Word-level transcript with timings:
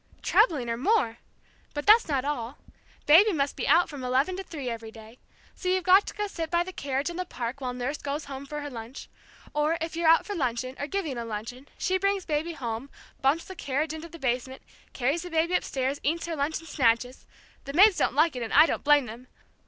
Trebling, 0.23 0.67
or 0.67 0.77
more. 0.77 1.19
But 1.75 1.85
that's 1.85 2.07
not 2.07 2.25
all. 2.25 2.57
Baby 3.05 3.33
must 3.33 3.55
be 3.55 3.67
out 3.67 3.87
from 3.87 4.03
eleven 4.03 4.35
to 4.37 4.41
three 4.43 4.67
every 4.67 4.89
day. 4.89 5.19
So 5.53 5.69
you've 5.69 5.83
got 5.83 6.07
to 6.07 6.15
go 6.15 6.25
sit 6.25 6.49
by 6.49 6.63
the 6.63 6.73
carriage 6.73 7.11
in 7.11 7.17
the 7.17 7.23
park 7.23 7.61
while 7.61 7.71
nurse 7.71 7.99
goes 7.99 8.25
home 8.25 8.47
for 8.47 8.61
her 8.61 8.69
lunch. 8.71 9.09
Or, 9.53 9.77
if 9.79 9.95
you're 9.95 10.09
out 10.09 10.25
for 10.25 10.33
luncheon, 10.33 10.75
or 10.79 10.87
giving 10.87 11.19
a 11.19 11.23
luncheon, 11.23 11.67
she 11.77 11.99
brings 11.99 12.25
baby 12.25 12.53
home, 12.53 12.89
bumps 13.21 13.45
the 13.45 13.53
carriage 13.53 13.93
into 13.93 14.09
the 14.09 14.17
basement, 14.17 14.63
carries 14.93 15.21
the 15.21 15.29
baby 15.29 15.53
upstairs, 15.53 15.99
eats 16.01 16.25
her 16.25 16.35
lunch 16.35 16.59
in 16.59 16.65
snatches 16.65 17.27
the 17.65 17.73
maids 17.73 17.97
don't 17.97 18.15
like 18.15 18.35
it, 18.35 18.41
and 18.41 18.53
I 18.53 18.65
don't 18.65 18.83
blame 18.83 19.05
them! 19.05 19.27